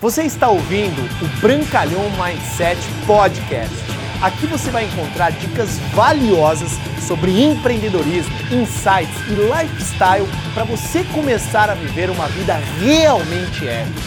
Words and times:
Você 0.00 0.22
está 0.22 0.48
ouvindo 0.48 0.98
o 1.22 1.40
Brancalhão 1.42 2.04
Mindset 2.12 2.80
Podcast. 3.06 3.76
Aqui 4.22 4.46
você 4.46 4.70
vai 4.70 4.86
encontrar 4.86 5.30
dicas 5.30 5.78
valiosas 5.94 6.70
sobre 7.06 7.38
empreendedorismo, 7.44 8.34
insights 8.50 9.14
e 9.28 9.34
lifestyle 9.34 10.26
para 10.54 10.64
você 10.64 11.04
começar 11.04 11.68
a 11.68 11.74
viver 11.74 12.08
uma 12.08 12.26
vida 12.28 12.54
realmente 12.78 13.68
épica. 13.68 14.00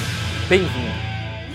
Bem-vindo! 0.49 1.03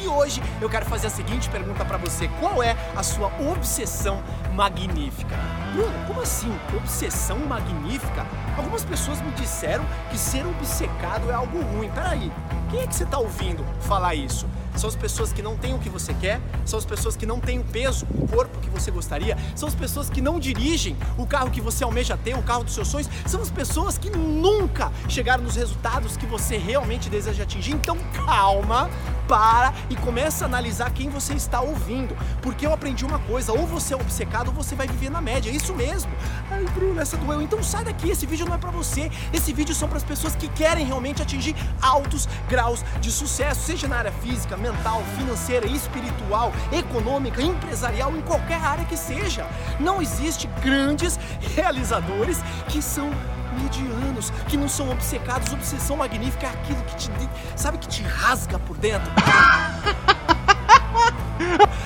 E 0.00 0.06
hoje 0.06 0.40
eu 0.60 0.70
quero 0.70 0.86
fazer 0.86 1.08
a 1.08 1.10
seguinte 1.10 1.50
pergunta 1.50 1.84
para 1.84 1.98
você: 1.98 2.28
qual 2.38 2.62
é 2.62 2.76
a 2.94 3.02
sua 3.02 3.32
obsessão 3.40 4.22
magnífica? 4.58 5.36
Bruno, 5.72 6.06
como 6.08 6.20
assim? 6.20 6.52
Obsessão 6.76 7.38
magnífica? 7.38 8.26
Algumas 8.56 8.84
pessoas 8.84 9.20
me 9.20 9.30
disseram 9.30 9.84
que 10.10 10.18
ser 10.18 10.44
obcecado 10.44 11.30
é 11.30 11.34
algo 11.34 11.62
ruim. 11.62 11.88
Peraí, 11.90 12.32
quem 12.68 12.80
é 12.80 12.86
que 12.88 12.92
você 12.96 13.04
está 13.04 13.18
ouvindo 13.18 13.64
falar 13.82 14.16
isso? 14.16 14.48
São 14.74 14.88
as 14.88 14.96
pessoas 14.96 15.32
que 15.32 15.42
não 15.42 15.56
têm 15.56 15.74
o 15.74 15.78
que 15.78 15.88
você 15.88 16.12
quer, 16.12 16.40
são 16.64 16.76
as 16.76 16.84
pessoas 16.84 17.16
que 17.16 17.24
não 17.24 17.38
têm 17.38 17.60
o 17.60 17.64
peso, 17.64 18.06
o 18.10 18.26
corpo 18.26 18.58
que 18.60 18.68
você 18.68 18.90
gostaria, 18.90 19.36
são 19.54 19.68
as 19.68 19.74
pessoas 19.74 20.10
que 20.10 20.20
não 20.20 20.40
dirigem 20.40 20.96
o 21.16 21.26
carro 21.26 21.50
que 21.50 21.60
você 21.60 21.82
almeja 21.82 22.16
ter, 22.16 22.34
o 22.34 22.42
carro 22.42 22.64
dos 22.64 22.74
seus 22.74 22.88
sonhos, 22.88 23.08
são 23.26 23.40
as 23.40 23.50
pessoas 23.50 23.96
que 23.96 24.10
nunca 24.10 24.92
chegaram 25.08 25.42
nos 25.42 25.56
resultados 25.56 26.16
que 26.16 26.26
você 26.26 26.58
realmente 26.58 27.08
deseja 27.08 27.44
atingir. 27.44 27.72
Então 27.72 27.96
calma, 28.26 28.90
para 29.28 29.74
e 29.90 29.96
começa 29.96 30.44
a 30.44 30.48
analisar 30.48 30.90
quem 30.90 31.10
você 31.10 31.34
está 31.34 31.60
ouvindo. 31.60 32.16
Porque 32.40 32.66
eu 32.66 32.72
aprendi 32.72 33.04
uma 33.04 33.18
coisa, 33.20 33.52
ou 33.52 33.66
você 33.66 33.92
é 33.92 33.96
obcecado 33.96 34.48
ou 34.48 34.54
você 34.54 34.74
vai 34.74 34.88
viver 34.88 35.10
na 35.10 35.20
média. 35.20 35.50
É 35.50 35.54
isso 35.54 35.74
mesmo. 35.74 36.10
Ai, 36.50 36.64
Bruno, 36.74 37.00
essa 37.00 37.16
doeu. 37.16 37.42
Então 37.42 37.62
sai 37.62 37.84
daqui, 37.84 38.08
esse 38.10 38.26
vídeo 38.26 38.46
não 38.46 38.54
é 38.54 38.58
para 38.58 38.70
você. 38.70 39.10
Esse 39.32 39.52
vídeo 39.52 39.74
são 39.74 39.86
para 39.86 39.98
as 39.98 40.04
pessoas 40.04 40.34
que 40.34 40.48
querem 40.48 40.86
realmente 40.86 41.22
atingir 41.22 41.54
altos 41.80 42.26
graus 42.48 42.82
de 43.00 43.12
sucesso, 43.12 43.60
seja 43.66 43.86
na 43.86 43.96
área 43.96 44.12
física, 44.12 44.56
mental, 44.56 45.02
financeira, 45.18 45.66
espiritual, 45.66 46.52
econômica, 46.72 47.42
empresarial, 47.42 48.16
em 48.16 48.22
qualquer 48.22 48.60
área 48.60 48.84
que 48.86 48.96
seja. 48.96 49.46
Não 49.78 50.00
existe 50.00 50.48
grandes 50.62 51.18
realizadores 51.54 52.38
que 52.68 52.80
são 52.80 53.10
medianos, 53.52 54.30
que 54.48 54.56
não 54.56 54.68
são 54.68 54.90
obcecados. 54.90 55.52
Obsessão 55.52 55.96
magnífica 55.96 56.46
é 56.46 56.50
aquilo 56.50 56.82
que 56.84 56.96
te, 56.96 57.10
sabe, 57.56 57.78
que 57.78 57.88
te 57.88 58.02
rasga 58.02 58.58
por 58.58 58.76
dentro. 58.76 59.10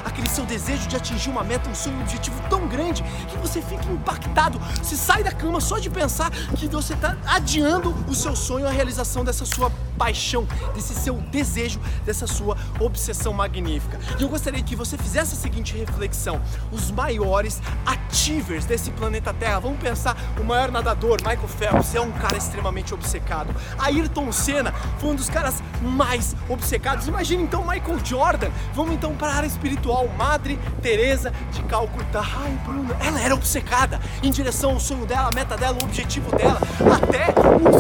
Aquele 0.05 0.29
seu 0.29 0.45
desejo 0.45 0.89
de 0.89 0.97
atingir 0.97 1.31
uma 1.31 1.45
meta, 1.45 1.69
um 1.69 1.75
sonho, 1.75 1.97
um 1.97 2.03
objetivo 2.03 2.41
tão 2.49 2.67
grande 2.67 3.03
que 3.29 3.37
você 3.39 3.61
fica 3.61 3.85
impactado. 3.91 4.59
Você 4.83 4.97
sai 4.97 5.23
da 5.23 5.33
cama 5.33 5.61
só 5.61 5.79
de 5.79 5.91
pensar 5.91 6.31
que 6.31 6.67
você 6.69 6.95
está 6.95 7.17
adiando 7.27 7.95
o 8.09 8.15
seu 8.15 8.35
sonho, 8.35 8.67
a 8.67 8.71
realização 8.71 9.25
dessa 9.25 9.45
sua 9.45 9.71
paixão, 10.03 10.48
desse 10.75 10.97
seu 10.97 11.14
desejo, 11.31 11.78
dessa 12.05 12.27
sua 12.27 12.56
obsessão 12.81 13.33
magnífica. 13.33 14.00
E 14.19 14.22
eu 14.25 14.28
gostaria 14.28 14.61
que 14.61 14.75
você 14.75 14.98
fizesse 14.98 15.34
a 15.34 15.36
seguinte 15.36 15.77
reflexão: 15.77 16.42
os 16.72 16.91
maiores 16.91 17.62
achievers 17.86 18.64
desse 18.64 18.91
planeta 18.91 19.33
Terra, 19.33 19.61
vamos 19.61 19.78
pensar, 19.78 20.17
o 20.41 20.42
maior 20.42 20.73
nadador, 20.73 21.19
Michael 21.23 21.47
Phelps, 21.47 21.95
é 21.95 22.00
um 22.00 22.11
cara 22.11 22.36
extremamente 22.36 22.92
obcecado. 22.92 23.55
Ayrton 23.78 24.33
Senna 24.33 24.73
foi 24.98 25.11
um 25.11 25.14
dos 25.14 25.30
caras 25.30 25.62
mais 25.80 26.34
obcecados. 26.48 27.06
Imagina 27.06 27.42
então 27.42 27.62
Michael 27.62 28.05
Jordan. 28.05 28.50
Vamos 28.75 28.95
então 28.95 29.14
para 29.14 29.28
a 29.28 29.36
área 29.36 29.47
espiritual, 29.47 30.08
Madre 30.19 30.58
Teresa 30.83 31.33
de 31.53 31.62
Calcutá. 31.62 32.25
Ai, 32.42 32.58
Bruno, 32.64 32.92
ela 33.00 33.20
era 33.20 33.34
obcecada 33.34 34.00
em 34.20 34.33
direção 34.33 34.73
ao 34.73 34.80
sonho 34.80 35.06
dela, 35.06 35.30
a 35.33 35.34
meta 35.34 35.56
dela, 35.56 35.78
o 35.80 35.84
objetivo 35.84 36.34
dela. 36.36 36.61
Até 36.92 37.27
o 37.61 37.78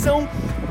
obsessão 0.00 0.26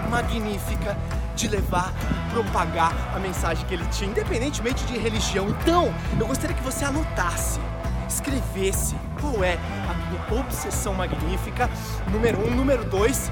magnífica 0.09 0.97
de 1.35 1.47
levar, 1.47 1.93
propagar 2.31 2.91
a 3.15 3.19
mensagem 3.19 3.63
que 3.67 3.75
ele 3.75 3.85
tinha, 3.87 4.09
independentemente 4.09 4.83
de 4.85 4.97
religião. 4.97 5.47
Então, 5.49 5.93
eu 6.19 6.25
gostaria 6.25 6.55
que 6.55 6.63
você 6.63 6.83
anotasse, 6.83 7.59
escrevesse 8.07 8.95
qual 9.21 9.43
é 9.43 9.53
a 9.87 9.93
minha 9.93 10.41
obsessão 10.41 10.95
magnífica, 10.95 11.69
número 12.11 12.39
um, 12.39 12.55
número 12.55 12.83
dois. 12.85 13.31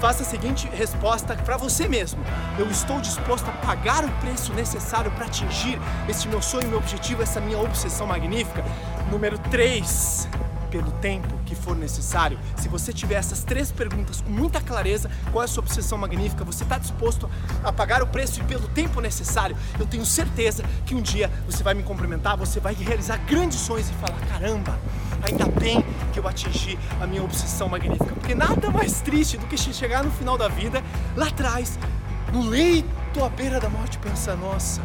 Faça 0.00 0.22
a 0.22 0.26
seguinte 0.26 0.68
resposta 0.72 1.34
para 1.36 1.56
você 1.56 1.88
mesmo. 1.88 2.20
Eu 2.58 2.68
estou 2.70 3.00
disposto 3.00 3.48
a 3.48 3.52
pagar 3.66 4.04
o 4.04 4.10
preço 4.20 4.52
necessário 4.52 5.10
para 5.12 5.26
atingir 5.26 5.80
este 6.08 6.28
meu 6.28 6.40
sonho, 6.40 6.68
meu 6.68 6.78
objetivo, 6.78 7.22
essa 7.22 7.40
minha 7.40 7.58
obsessão 7.58 8.06
magnífica. 8.06 8.64
Número 9.10 9.38
3 9.38 10.28
pelo 10.72 10.90
tempo 10.92 11.28
que 11.44 11.54
for 11.54 11.76
necessário, 11.76 12.38
se 12.56 12.66
você 12.66 12.94
tiver 12.94 13.16
essas 13.16 13.44
três 13.44 13.70
perguntas 13.70 14.22
com 14.22 14.30
muita 14.30 14.58
clareza, 14.58 15.10
qual 15.30 15.42
é 15.42 15.44
a 15.44 15.48
sua 15.48 15.62
obsessão 15.62 15.98
magnífica, 15.98 16.42
você 16.44 16.64
está 16.64 16.78
disposto 16.78 17.28
a 17.62 17.70
pagar 17.70 18.02
o 18.02 18.06
preço 18.06 18.40
e 18.40 18.44
pelo 18.44 18.66
tempo 18.68 18.98
necessário, 18.98 19.54
eu 19.78 19.86
tenho 19.86 20.06
certeza 20.06 20.64
que 20.86 20.94
um 20.94 21.02
dia 21.02 21.30
você 21.46 21.62
vai 21.62 21.74
me 21.74 21.82
cumprimentar, 21.82 22.38
você 22.38 22.58
vai 22.58 22.72
realizar 22.72 23.18
grandes 23.18 23.58
sonhos 23.58 23.90
e 23.90 23.92
falar: 23.94 24.18
caramba, 24.26 24.78
ainda 25.22 25.44
bem 25.44 25.84
que 26.10 26.18
eu 26.18 26.26
atingi 26.26 26.78
a 26.98 27.06
minha 27.06 27.22
obsessão 27.22 27.68
magnífica. 27.68 28.14
Porque 28.14 28.34
nada 28.34 28.70
mais 28.70 29.02
triste 29.02 29.36
do 29.36 29.46
que 29.46 29.58
chegar 29.58 30.02
no 30.02 30.10
final 30.10 30.38
da 30.38 30.48
vida, 30.48 30.82
lá 31.14 31.26
atrás, 31.26 31.78
no 32.32 32.48
leito 32.48 33.22
à 33.22 33.28
beira 33.28 33.60
da 33.60 33.68
morte, 33.68 33.98
pensar: 33.98 34.36
nossa 34.36 34.80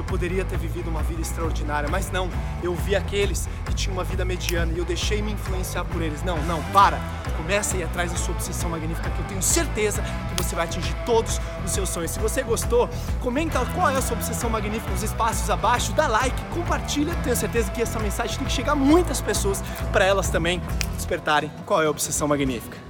eu 0.00 0.04
poderia 0.04 0.44
ter 0.44 0.58
vivido 0.58 0.88
uma 0.88 1.02
vida 1.02 1.20
extraordinária, 1.20 1.88
mas 1.88 2.10
não, 2.10 2.28
eu 2.62 2.74
vi 2.74 2.96
aqueles 2.96 3.48
que 3.66 3.74
tinham 3.74 3.92
uma 3.92 4.04
vida 4.04 4.24
mediana 4.24 4.72
e 4.72 4.78
eu 4.78 4.84
deixei 4.84 5.20
me 5.20 5.32
influenciar 5.32 5.84
por 5.84 6.00
eles. 6.00 6.22
Não, 6.22 6.38
não, 6.44 6.62
para. 6.72 6.98
Comece 7.36 7.76
a 7.76 7.80
ir 7.80 7.82
atrás 7.84 8.10
da 8.10 8.16
sua 8.16 8.34
obsessão 8.34 8.70
magnífica, 8.70 9.10
que 9.10 9.18
eu 9.18 9.26
tenho 9.26 9.42
certeza 9.42 10.02
que 10.02 10.42
você 10.42 10.54
vai 10.54 10.64
atingir 10.64 10.94
todos 11.04 11.40
os 11.64 11.70
seus 11.70 11.88
sonhos. 11.88 12.10
Se 12.10 12.18
você 12.18 12.42
gostou, 12.42 12.88
comenta 13.20 13.64
qual 13.74 13.90
é 13.90 13.96
a 13.96 14.02
sua 14.02 14.16
obsessão 14.16 14.48
magnífica 14.48 14.90
nos 14.90 15.02
espaços 15.02 15.48
abaixo, 15.50 15.92
dá 15.92 16.06
like, 16.06 16.42
compartilha. 16.46 17.14
Tenho 17.22 17.36
certeza 17.36 17.70
que 17.70 17.82
essa 17.82 17.98
mensagem 17.98 18.38
tem 18.38 18.46
que 18.46 18.52
chegar 18.52 18.72
a 18.72 18.76
muitas 18.76 19.20
pessoas 19.20 19.62
para 19.92 20.04
elas 20.04 20.30
também 20.30 20.62
despertarem 20.96 21.50
qual 21.66 21.82
é 21.82 21.86
a 21.86 21.90
obsessão 21.90 22.26
magnífica. 22.26 22.89